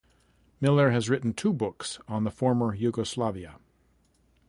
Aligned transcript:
Miller 0.59 0.89
has 0.89 1.09
written 1.11 1.31
two 1.31 1.53
books 1.53 1.99
on 2.07 2.23
the 2.23 2.31
former 2.31 2.73
Yugoslavia. 2.73 3.59